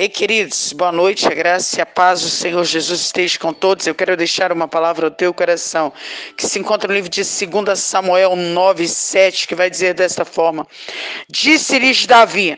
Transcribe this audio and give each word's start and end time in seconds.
Ei, 0.00 0.08
queridos, 0.08 0.72
boa 0.74 0.92
noite, 0.92 1.26
a 1.26 1.34
graça 1.34 1.80
e 1.80 1.82
a 1.82 1.84
paz 1.86 2.20
do 2.20 2.28
Senhor 2.28 2.64
Jesus 2.64 3.00
esteja 3.00 3.36
com 3.36 3.52
todos. 3.52 3.84
Eu 3.84 3.96
quero 3.96 4.16
deixar 4.16 4.52
uma 4.52 4.68
palavra 4.68 5.08
ao 5.08 5.10
teu 5.10 5.34
coração, 5.34 5.92
que 6.36 6.46
se 6.46 6.56
encontra 6.56 6.86
no 6.86 6.94
livro 6.94 7.10
de 7.10 7.20
2 7.20 7.76
Samuel 7.76 8.36
9, 8.36 8.86
7, 8.86 9.48
que 9.48 9.56
vai 9.56 9.68
dizer 9.68 9.94
desta 9.94 10.24
forma: 10.24 10.64
Disse-lhes 11.28 12.06
Davi: 12.06 12.56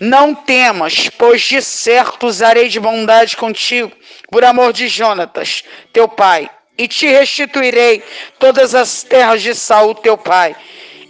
Não 0.00 0.34
temas, 0.34 1.10
pois 1.10 1.42
de 1.42 1.60
certo 1.60 2.26
usarei 2.26 2.70
de 2.70 2.80
bondade 2.80 3.36
contigo, 3.36 3.92
por 4.30 4.42
amor 4.42 4.72
de 4.72 4.88
Jonatas, 4.88 5.64
teu 5.92 6.08
pai, 6.08 6.48
e 6.78 6.88
te 6.88 7.06
restituirei 7.06 8.02
todas 8.38 8.74
as 8.74 9.02
terras 9.02 9.42
de 9.42 9.54
Saul, 9.54 9.94
teu 9.94 10.16
pai, 10.16 10.56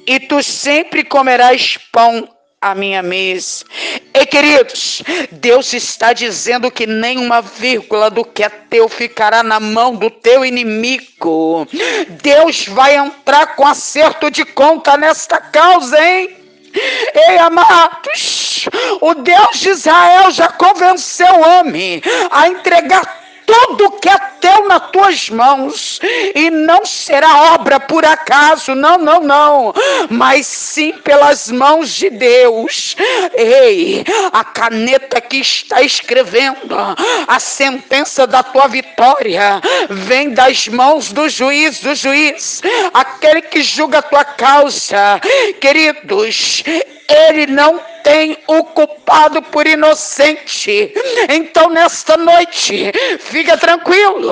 e 0.08 0.18
tu 0.18 0.42
sempre 0.42 1.04
comerás 1.04 1.79
pão 1.92 2.29
a 2.62 2.76
minha 2.76 3.02
mesa. 3.02 3.64
E 4.14 4.26
queridos, 4.26 5.02
Deus 5.30 5.72
está 5.72 6.12
dizendo 6.12 6.70
que 6.70 6.86
nenhuma 6.86 7.41
vírgula 7.41 8.10
do 8.10 8.24
que 8.24 8.45
é 8.45 8.48
teu 8.48 8.88
ficará 8.88 9.42
na 9.42 9.59
mão 9.59 9.95
do 9.96 10.10
teu 10.10 10.45
inimigo. 10.45 11.66
Deus 12.23 12.66
vai 12.66 12.96
entrar 12.96 13.56
com 13.56 13.66
acerto 13.66 14.30
de 14.30 14.45
conta 14.45 14.96
nesta 14.96 15.40
causa, 15.40 15.98
hein? 16.04 16.37
Ei, 17.28 17.38
amados, 17.38 18.68
o 19.01 19.14
Deus 19.14 19.60
de 19.60 19.70
Israel 19.70 20.30
já 20.30 20.48
convenceu 20.48 21.34
o 21.34 21.40
homem 21.40 22.02
a 22.30 22.48
entregar 22.48 23.21
tudo 23.46 23.92
que 23.92 24.09
é 24.09 24.19
teu 24.41 24.66
nas 24.66 24.91
tuas 24.91 25.30
mãos, 25.30 26.01
e 26.34 26.51
não 26.51 26.84
será 26.84 27.55
obra 27.55 27.78
por 27.78 28.05
acaso, 28.05 28.74
não, 28.74 28.98
não, 28.98 29.20
não, 29.20 29.74
mas 30.10 30.46
sim 30.46 30.92
pelas 30.92 31.48
mãos 31.48 31.91
de 31.91 32.10
Deus. 32.10 32.96
Ei, 33.34 34.05
a 34.32 34.45
caneta 34.45 35.20
que 35.20 35.38
está 35.38 35.82
escrevendo 35.82 36.77
a 37.27 37.38
sentença 37.38 38.27
da 38.27 38.42
tua 38.42 38.66
vitória 38.66 39.60
vem 39.88 40.30
das 40.30 40.68
mãos 40.68 41.13
do 41.13 41.29
juiz, 41.29 41.80
do 41.80 41.95
juiz, 41.95 42.63
aquele 42.93 43.43
que 43.43 43.63
julga 43.63 43.98
a 43.98 44.02
tua 44.02 44.24
causa, 44.24 45.20
queridos. 45.60 46.65
Ele 47.09 47.46
não 47.46 47.80
tem 48.13 48.37
o 48.46 48.63
culpado 48.63 49.41
por 49.41 49.66
inocente. 49.66 50.93
Então, 51.30 51.71
nesta 51.71 52.15
noite, 52.19 52.93
fica 53.19 53.57
tranquilo, 53.57 54.30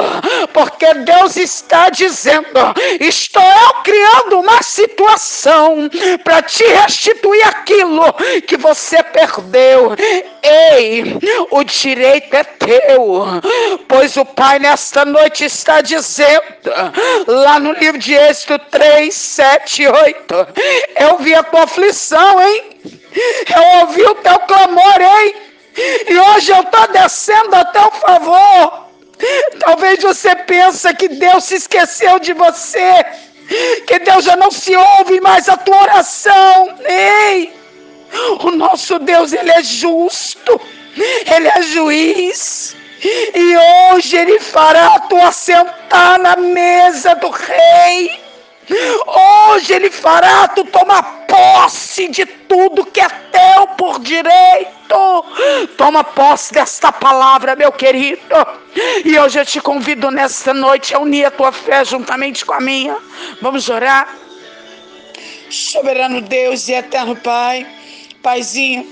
porque 0.53 0.92
Deus 0.92 1.39
está 1.39 1.89
dizendo: 1.89 2.75
estou 3.00 3.42
eu 3.42 3.72
criando 3.83 4.41
uma 4.41 4.62
situação 4.62 5.89
para 6.22 6.42
te 6.42 6.62
restituir 6.64 7.42
aquilo 7.48 8.05
que 8.47 8.59
você 8.59 9.03
perdeu. 9.03 9.97
Ei, 10.42 11.19
o 11.50 11.65
direito 11.65 12.34
é 12.34 12.44
teu, 12.44 13.25
pois 13.89 14.15
o 14.19 14.27
Pai 14.27 14.59
nesta 14.59 15.06
noite 15.06 15.47
está 15.47 15.81
dizendo, 15.81 16.42
lá 17.27 17.59
no 17.59 17.72
livro 17.72 17.98
de 17.98 18.15
Êxodo 18.15 18.62
3, 18.70 19.15
7 19.15 19.87
8, 19.87 20.34
eu 20.98 21.19
vi 21.19 21.34
a 21.34 21.42
tua 21.42 21.62
aflição, 21.62 22.41
hein? 22.42 23.00
Eu 23.55 23.80
ouvi 23.80 24.03
o 24.03 24.14
teu 24.16 24.39
clamor, 24.41 25.00
hein? 25.00 25.34
E 26.08 26.19
hoje 26.19 26.53
eu 26.53 26.61
estou 26.61 26.86
descendo 26.89 27.55
a 27.56 27.64
teu 27.64 27.91
favor. 27.92 28.91
Talvez 29.58 30.03
você 30.03 30.34
pense 30.34 30.92
que 30.94 31.08
Deus 31.08 31.44
se 31.44 31.56
esqueceu 31.56 32.19
de 32.19 32.33
você, 32.33 33.05
que 33.86 33.98
Deus 33.98 34.25
já 34.25 34.36
não 34.36 34.50
se 34.50 34.75
ouve 34.75 35.20
mais 35.20 35.48
a 35.48 35.56
tua 35.56 35.83
oração. 35.83 36.75
Ei! 36.84 37.53
O 38.41 38.50
nosso 38.50 38.98
Deus, 38.98 39.33
Ele 39.33 39.50
é 39.50 39.62
justo, 39.62 40.61
Ele 40.97 41.48
é 41.48 41.62
juiz. 41.62 42.77
E 43.03 43.56
hoje 43.94 44.16
Ele 44.16 44.38
fará 44.41 44.98
tu 45.00 45.16
assentar 45.16 46.19
na 46.19 46.36
mesa 46.36 47.14
do 47.14 47.31
rei. 47.31 48.19
Hoje 49.06 49.72
Ele 49.72 49.91
fará 49.91 50.47
tu 50.48 50.64
tomar 50.64 51.03
posse 51.26 52.08
de 52.08 52.25
tudo 52.25 52.86
que 52.86 53.00
é 53.00 53.08
teu 53.08 53.66
por 53.76 53.98
direito. 54.00 54.70
Toma 55.76 56.04
posse 56.04 56.53
desta 56.53 56.92
palavra, 56.92 57.56
meu 57.56 57.72
querido. 57.72 58.20
E 59.04 59.19
hoje 59.19 59.41
eu 59.41 59.47
te 59.47 59.60
convido 59.60 60.10
nesta 60.10 60.54
noite 60.54 60.94
a 60.94 61.00
unir 61.00 61.25
a 61.25 61.30
tua 61.30 61.53
fé 61.53 61.84
juntamente 61.84 62.44
com 62.44 62.54
a 62.54 62.60
minha. 62.60 62.97
Vamos 63.41 63.69
orar. 63.69 64.09
Soberano 65.50 66.20
Deus 66.20 66.69
e 66.69 66.75
eterno 66.75 67.16
Pai, 67.16 67.66
Paizinho, 68.22 68.86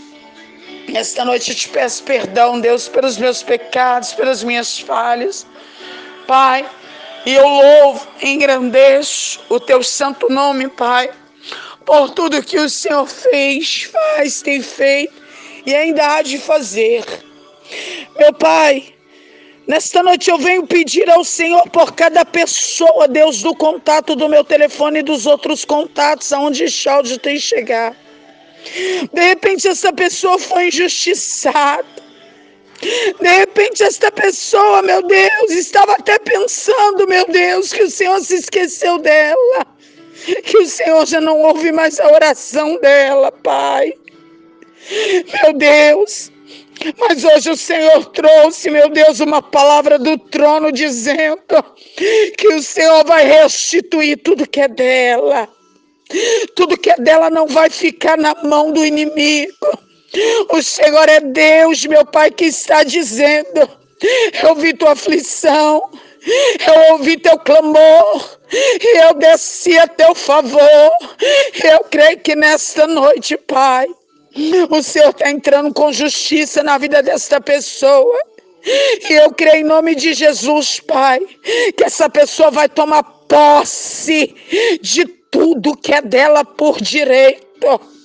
nesta 0.89 1.25
noite 1.25 1.51
eu 1.51 1.57
te 1.57 1.69
peço 1.69 2.03
perdão, 2.03 2.61
Deus, 2.61 2.89
pelos 2.89 3.17
meus 3.17 3.45
pecados, 3.45 4.13
pelas 4.13 4.43
minhas 4.43 4.77
falhas. 4.81 5.47
Pai, 6.27 6.67
e 7.29 7.35
eu 7.35 7.47
louvo, 7.47 8.09
engrandeço 8.23 9.39
o 9.51 9.61
teu 9.61 9.83
santo 9.83 10.31
nome, 10.31 10.67
Pai, 10.67 11.11
por 11.85 12.09
tudo 12.09 12.43
que 12.43 12.59
o 12.59 12.71
Senhor 12.71 13.07
fez, 13.07 13.83
faz, 13.83 14.41
tem 14.41 14.63
feito 14.63 15.13
e 15.67 15.75
ainda 15.75 16.07
há 16.07 16.23
de 16.23 16.39
fazer. 16.39 17.05
Meu 18.19 18.33
Pai, 18.33 18.95
nesta 19.67 20.03
noite 20.03 20.31
eu 20.31 20.39
venho 20.39 20.67
pedir 20.67 21.11
ao 21.11 21.23
Senhor 21.23 21.69
por 21.69 21.93
cada 21.93 22.25
pessoa, 22.25 23.07
Deus, 23.07 23.43
do 23.43 23.55
contato 23.55 24.17
do 24.17 24.27
meu 24.27 24.43
telefone 24.43 25.01
e 25.01 25.03
dos 25.03 25.27
outros 25.27 25.67
contatos 25.67 26.33
aonde 26.33 26.65
áudio 26.89 27.19
tem 27.19 27.39
chegado. 27.39 27.97
De 29.13 29.21
repente 29.21 29.69
essa 29.69 29.93
pessoa 29.93 30.39
foi 30.39 30.69
injustiçada. 30.69 31.85
De 32.81 33.29
repente, 33.29 33.83
esta 33.83 34.11
pessoa, 34.11 34.83
meu 34.83 35.03
Deus, 35.03 35.51
estava 35.51 35.93
até 35.93 36.19
pensando, 36.19 37.09
meu 37.09 37.27
Deus, 37.27 37.73
que 37.73 37.83
o 37.83 37.91
Senhor 37.91 38.21
se 38.21 38.37
esqueceu 38.37 38.99
dela, 38.99 39.67
que 40.45 40.59
o 40.59 40.67
Senhor 40.67 41.07
já 41.07 41.21
não 41.21 41.41
ouve 41.43 41.73
mais 41.73 41.99
a 41.99 42.09
oração 42.13 42.79
dela, 42.81 43.33
Pai. 43.33 43.93
Meu 45.43 45.53
Deus, 45.55 46.31
mas 46.99 47.25
hoje 47.25 47.51
o 47.51 47.57
Senhor 47.57 48.07
trouxe, 48.07 48.71
meu 48.71 48.89
Deus, 48.89 49.21
uma 49.21 49.43
palavra 49.43 49.99
do 49.99 50.17
trono 50.17 50.71
dizendo 50.71 51.43
que 52.37 52.49
o 52.49 52.63
Senhor 52.63 53.05
vai 53.05 53.27
restituir 53.27 54.19
tudo 54.19 54.49
que 54.49 54.61
é 54.61 54.69
dela. 54.69 55.49
Tudo 56.55 56.79
que 56.79 56.91
é 56.91 56.97
dela 56.97 57.29
não 57.29 57.47
vai 57.47 57.69
ficar 57.69 58.17
na 58.17 58.35
mão 58.43 58.73
do 58.73 58.85
inimigo. 58.85 59.53
O 60.51 60.63
Senhor 60.63 61.09
é 61.09 61.21
Deus, 61.21 61.85
meu 61.87 62.05
Pai, 62.05 62.31
que 62.31 62.47
está 62.47 62.83
dizendo: 62.83 63.69
Eu 64.43 64.55
vi 64.55 64.73
tua 64.73 64.93
aflição, 64.93 65.91
eu 66.67 66.93
ouvi 66.93 67.19
teu 67.19 67.39
clamor, 67.39 68.39
e 68.51 68.99
eu 68.99 69.15
desci 69.15 69.79
a 69.79 69.87
teu 69.87 70.15
favor. 70.15 70.91
Eu 71.63 71.81
creio 71.91 72.19
que 72.21 72.35
nesta 72.35 72.87
noite, 72.87 73.37
Pai, 73.37 73.87
o 74.71 74.83
Senhor 74.83 75.11
está 75.11 75.31
entrando 75.31 75.75
com 75.75 75.93
justiça 75.93 76.63
na 76.63 76.79
vida 76.79 77.03
desta 77.03 77.41
pessoa. 77.41 78.19
E 79.09 79.13
eu 79.13 79.33
creio 79.33 79.57
em 79.57 79.65
nome 79.65 79.95
de 79.95 80.13
Jesus, 80.15 80.81
Pai, 80.81 81.21
que 81.77 81.85
essa 81.85 82.09
pessoa 82.09 82.51
vai 82.51 82.69
tomar 82.69 83.03
posse 83.03 84.35
de 84.81 85.07
tudo 85.31 85.77
que 85.77 85.93
é 85.93 86.03
dela 86.03 86.45
por 86.45 86.81
direito. 86.81 87.98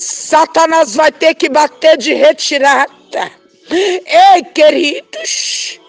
Satanás 0.00 0.94
vai 0.94 1.12
ter 1.12 1.34
que 1.34 1.48
bater 1.48 1.96
de 1.96 2.12
retirada. 2.14 3.30
Ei, 3.70 4.42
queridos, 4.54 5.80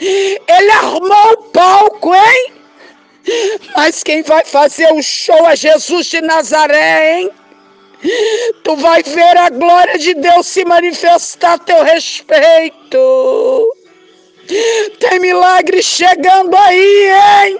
ele 0.00 0.70
armou 0.70 1.32
o 1.32 1.42
palco, 1.50 2.14
hein? 2.14 2.52
Mas 3.74 4.02
quem 4.02 4.22
vai 4.22 4.44
fazer 4.44 4.92
o 4.92 5.02
show 5.02 5.48
é 5.48 5.56
Jesus 5.56 6.06
de 6.06 6.20
Nazaré, 6.20 7.20
hein? 7.20 7.30
Tu 8.62 8.76
vai 8.76 9.02
ver 9.02 9.36
a 9.36 9.50
glória 9.50 9.98
de 9.98 10.14
Deus 10.14 10.46
se 10.46 10.64
manifestar 10.64 11.54
a 11.54 11.58
teu 11.58 11.82
respeito. 11.82 13.76
Tem 15.00 15.18
milagre 15.18 15.82
chegando 15.82 16.54
aí, 16.56 17.10
hein? 17.48 17.58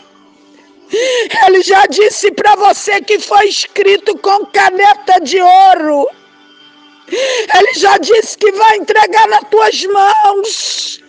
Ele 1.46 1.62
já 1.62 1.86
disse 1.86 2.30
para 2.32 2.54
você 2.56 3.00
que 3.00 3.18
foi 3.18 3.48
escrito 3.48 4.16
com 4.18 4.46
caneta 4.46 5.20
de 5.20 5.40
ouro. 5.40 6.08
Ele 7.08 7.74
já 7.76 7.98
disse 7.98 8.36
que 8.38 8.50
vai 8.52 8.76
entregar 8.76 9.28
nas 9.28 9.48
tuas 9.48 9.84
mãos. 9.84 11.00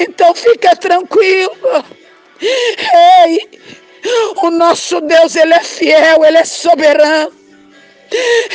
Então 0.00 0.34
fica 0.34 0.76
tranquilo. 0.76 1.84
Ei, 2.40 3.48
o 4.36 4.50
nosso 4.50 5.00
Deus, 5.00 5.34
ele 5.36 5.54
é 5.54 5.60
fiel, 5.60 6.24
ele 6.24 6.38
é 6.38 6.44
soberano. 6.44 7.32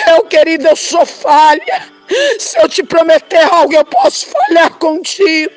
Eu, 0.07 0.23
querido, 0.25 0.67
eu 0.67 0.75
sou 0.75 1.05
falha. 1.05 1.91
Se 2.39 2.59
eu 2.59 2.69
te 2.69 2.83
prometer 2.83 3.43
algo, 3.51 3.73
eu 3.73 3.85
posso 3.85 4.27
falhar 4.27 4.73
contigo. 4.75 5.51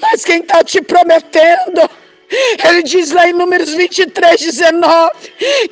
Mas 0.00 0.24
quem 0.24 0.40
está 0.40 0.62
te 0.62 0.80
prometendo 0.80 1.88
ele 2.30 2.82
diz 2.82 3.10
lá 3.10 3.28
em 3.28 3.32
Números 3.32 3.72
23, 3.72 4.40
19, 4.40 5.10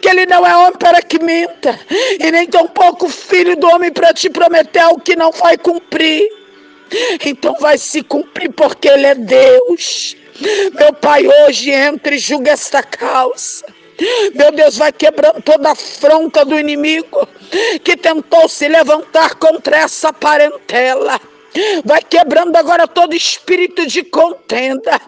que 0.00 0.08
ele 0.08 0.26
não 0.26 0.46
é 0.46 0.56
homem 0.56 0.78
para 0.78 1.02
que 1.02 1.22
minta, 1.22 1.78
e 1.90 2.30
nem 2.30 2.46
tampouco 2.46 3.08
filho 3.08 3.56
do 3.56 3.66
homem 3.68 3.92
para 3.92 4.14
te 4.14 4.30
prometer 4.30 4.86
o 4.86 4.98
que 4.98 5.14
não 5.14 5.30
vai 5.32 5.58
cumprir. 5.58 6.28
Então 7.24 7.56
vai 7.60 7.78
se 7.78 8.02
cumprir 8.02 8.50
porque 8.52 8.88
Ele 8.88 9.06
é 9.06 9.14
Deus. 9.14 10.16
Meu 10.78 10.92
Pai, 10.92 11.26
hoje 11.26 11.70
entra 11.70 12.14
e 12.14 12.18
julga 12.18 12.52
esta 12.52 12.82
causa. 12.82 13.64
Meu 14.34 14.52
Deus, 14.52 14.76
vai 14.76 14.92
quebrando 14.92 15.42
toda 15.42 15.70
a 15.70 15.72
afronta 15.72 16.44
do 16.44 16.58
inimigo 16.58 17.26
que 17.82 17.96
tentou 17.96 18.48
se 18.48 18.68
levantar 18.68 19.36
contra 19.36 19.78
essa 19.78 20.12
parentela. 20.12 21.18
Vai 21.84 22.02
quebrando 22.02 22.54
agora 22.56 22.86
todo 22.86 23.14
espírito 23.14 23.86
de 23.86 24.02
contenda. 24.04 25.00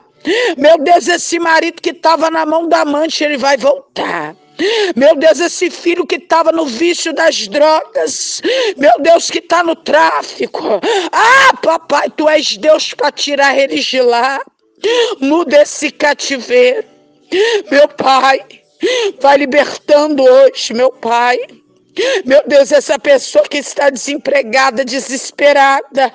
Meu 0.56 0.79
Deus, 0.79 1.09
esse 1.09 1.38
marido 1.38 1.81
que 1.81 1.91
estava 1.91 2.31
na 2.31 2.44
mão 2.44 2.69
da 2.69 2.81
amante, 2.81 3.23
ele 3.23 3.37
vai 3.37 3.56
voltar. 3.56 4.35
Meu 4.97 5.15
Deus, 5.15 5.38
esse 5.38 5.70
filho 5.70 6.06
que 6.06 6.17
estava 6.17 6.50
no 6.50 6.67
vício 6.67 7.12
das 7.12 7.47
drogas. 7.47 8.43
Meu 8.76 8.93
Deus, 9.00 9.31
que 9.31 9.38
está 9.38 9.62
no 9.62 9.76
tráfico. 9.76 10.81
Ah, 11.12 11.56
papai, 11.62 12.11
tu 12.11 12.29
és 12.29 12.56
Deus 12.56 12.93
para 12.93 13.12
tirar 13.12 13.56
eles 13.56 13.85
de 13.85 14.00
lá. 14.00 14.41
Muda 15.20 15.62
esse 15.62 15.91
cativeiro. 15.91 16.87
Meu 17.71 17.88
pai, 17.88 18.41
vai 19.21 19.37
libertando 19.37 20.25
hoje, 20.25 20.75
meu 20.75 20.91
pai. 20.91 21.38
Meu 22.25 22.43
Deus, 22.47 22.73
essa 22.73 22.99
pessoa 22.99 23.44
que 23.44 23.59
está 23.59 23.91
desempregada, 23.91 24.85
desesperada, 24.85 26.12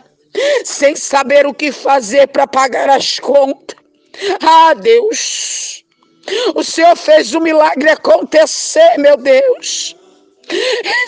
sem 0.63 0.95
saber 0.95 1.45
o 1.45 1.53
que 1.53 1.71
fazer 1.71 2.27
para 2.27 2.47
pagar 2.47 2.89
as 2.89 3.19
contas. 3.19 3.82
Ah, 4.41 4.73
Deus, 4.73 5.83
o 6.55 6.63
Senhor 6.63 6.95
fez 6.95 7.33
o 7.33 7.41
milagre 7.41 7.89
acontecer, 7.89 8.97
meu 8.97 9.17
Deus. 9.17 9.95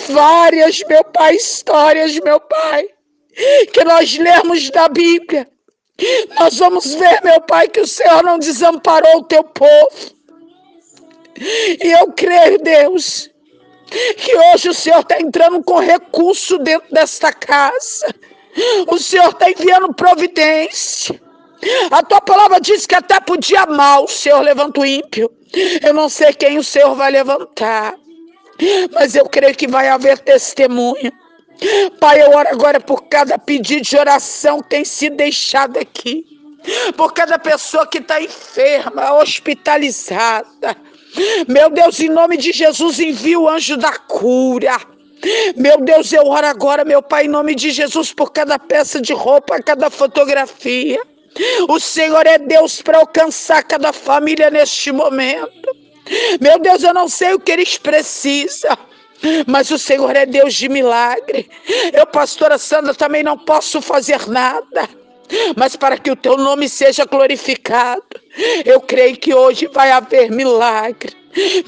Várias, 0.10 0.82
meu 0.88 1.04
Pai, 1.04 1.36
histórias, 1.36 2.18
meu 2.20 2.40
Pai, 2.40 2.88
que 3.72 3.84
nós 3.84 4.18
lemos 4.18 4.70
da 4.70 4.88
Bíblia. 4.88 5.48
Nós 6.40 6.58
vamos 6.58 6.94
ver, 6.94 7.22
meu 7.24 7.42
Pai, 7.42 7.68
que 7.68 7.80
o 7.80 7.88
Senhor 7.88 8.24
não 8.24 8.38
desamparou 8.38 9.18
o 9.18 9.24
teu 9.24 9.44
povo. 9.44 10.16
E 11.38 11.88
eu 11.92 12.12
creio, 12.14 12.60
Deus, 12.60 13.30
que 14.18 14.36
hoje 14.36 14.70
o 14.70 14.74
Senhor 14.74 15.00
está 15.00 15.20
entrando 15.20 15.64
com 15.64 15.80
recurso 15.80 16.58
dentro 16.60 16.92
desta 16.92 17.32
casa. 17.32 18.14
O 18.88 18.98
Senhor 18.98 19.30
está 19.30 19.50
enviando 19.50 19.94
providência. 19.94 21.22
A 21.92 22.04
tua 22.04 22.22
palavra 22.22 22.60
diz 22.60 22.86
que 22.86 22.96
até 22.96 23.20
podia 23.20 23.66
mal 23.66 24.06
o 24.06 24.08
Senhor 24.08 24.42
levanta 24.42 24.82
o 24.82 24.86
ímpio. 24.86 25.32
Eu 25.82 25.94
não 25.94 26.10
sei 26.10 26.34
quem 26.34 26.58
o 26.58 26.64
Senhor 26.64 26.96
vai 26.96 27.12
levantar, 27.12 27.96
mas 28.94 29.16
eu 29.16 29.26
creio 29.26 29.56
que 29.56 29.68
vai 29.68 29.88
haver 29.88 30.20
testemunho. 30.20 31.12
Pai, 32.00 32.22
eu 32.22 32.32
oro 32.32 32.50
agora 32.50 32.80
por 32.80 33.04
cada 33.04 33.38
pedido 33.38 33.84
de 33.84 33.98
oração 33.98 34.62
que 34.62 34.70
tem 34.70 34.86
sido 34.86 35.16
deixado 35.16 35.78
aqui, 35.78 36.26
por 36.98 37.14
cada 37.14 37.40
pessoa 37.40 37.88
que 37.88 38.00
está 38.00 38.22
enferma, 38.22 39.14
hospitalizada. 39.14 40.76
Meu 41.48 41.70
Deus, 41.70 42.00
em 42.02 42.10
nome 42.10 42.36
de 42.36 42.52
Jesus, 42.52 43.00
envia 43.00 43.40
o 43.40 43.48
anjo 43.48 43.78
da 43.78 43.98
cura. 43.98 44.78
Meu 45.56 45.80
Deus, 45.80 46.12
eu 46.12 46.28
oro 46.28 46.46
agora, 46.46 46.84
meu 46.84 47.02
Pai, 47.02 47.26
em 47.26 47.30
nome 47.30 47.56
de 47.56 47.72
Jesus, 47.72 48.12
por 48.12 48.32
cada 48.32 48.60
peça 48.60 49.02
de 49.02 49.14
roupa, 49.14 49.62
cada 49.64 49.90
fotografia. 49.90 51.02
O 51.68 51.80
Senhor 51.80 52.26
é 52.26 52.38
Deus 52.38 52.82
para 52.82 53.00
alcançar 53.00 53.64
cada 53.64 53.92
família 53.92 54.50
neste 54.50 54.92
momento. 54.92 55.76
Meu 56.40 56.60
Deus, 56.60 56.84
eu 56.84 56.94
não 56.94 57.10
sei 57.10 57.34
o 57.34 57.40
que 57.40 57.52
eles 57.52 57.78
precisam. 57.78 58.78
Mas 59.48 59.72
o 59.72 59.80
Senhor 59.80 60.16
é 60.16 60.26
Deus 60.26 60.54
de 60.54 60.70
milagre. 60.70 61.50
Eu, 61.94 62.06
pastora 62.06 62.58
Sandra, 62.58 62.94
também 62.94 63.24
não 63.24 63.38
posso 63.38 63.82
fazer 63.82 64.28
nada. 64.28 64.88
Mas 65.56 65.76
para 65.76 65.98
que 65.98 66.12
o 66.12 66.16
teu 66.16 66.38
nome 66.38 66.70
seja 66.70 67.06
glorificado, 67.06 68.04
eu 68.64 68.80
creio 68.80 69.18
que 69.18 69.34
hoje 69.34 69.68
vai 69.68 69.92
haver 69.92 70.30
milagre. 70.30 71.16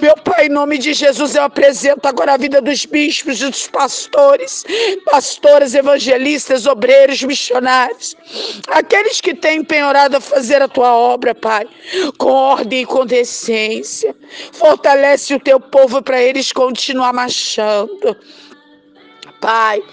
Meu 0.02 0.16
Pai, 0.24 0.46
em 0.46 0.50
nome 0.50 0.78
de 0.78 0.94
Jesus, 0.94 1.36
eu 1.36 1.44
apresento 1.44 2.08
agora 2.08 2.34
a 2.34 2.38
vida 2.38 2.62
dos 2.62 2.86
bispos, 2.86 3.40
dos 3.40 3.68
pastores, 3.68 4.64
pastores, 5.06 5.74
evangelistas, 5.74 6.66
obreiros, 6.66 7.22
missionários, 7.24 8.16
aqueles 8.70 9.20
que 9.20 9.34
têm 9.34 9.60
empenhorado 9.60 10.18
a 10.18 10.22
fazer 10.22 10.62
a 10.62 10.70
tua 10.70 10.94
obra, 10.96 11.36
Pai, 11.36 11.68
com 12.18 12.32
ordem 12.32 12.84
e 12.84 12.86
com 12.86 13.06
decência. 13.06 14.16
Fortalece 14.54 15.34
o 15.34 15.40
teu 15.40 15.60
povo 15.60 16.02
para 16.02 16.22
eles 16.22 16.54
continuar 16.54 17.12
marchando. 17.12 18.16
Pai, 19.42 19.84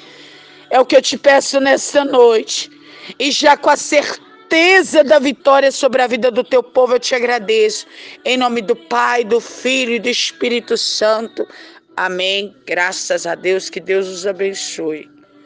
é 0.70 0.80
o 0.80 0.86
que 0.86 0.96
eu 0.96 1.02
te 1.02 1.18
peço 1.18 1.58
nesta 1.58 2.04
noite, 2.04 2.70
e 3.18 3.30
já 3.30 3.56
com 3.56 3.70
a 3.70 3.76
certeza 3.76 4.23
certeza 4.54 5.02
da 5.02 5.18
vitória 5.18 5.72
sobre 5.72 6.00
a 6.00 6.06
vida 6.06 6.30
do 6.30 6.44
teu 6.44 6.62
povo, 6.62 6.94
eu 6.94 7.00
te 7.00 7.12
agradeço. 7.12 7.86
Em 8.24 8.36
nome 8.36 8.62
do 8.62 8.76
Pai, 8.76 9.24
do 9.24 9.40
Filho 9.40 9.94
e 9.94 9.98
do 9.98 10.08
Espírito 10.08 10.76
Santo. 10.76 11.44
Amém. 11.96 12.54
Graças 12.64 13.26
a 13.26 13.34
Deus. 13.34 13.68
Que 13.68 13.80
Deus 13.80 14.06
os 14.06 14.26
abençoe. 14.26 15.13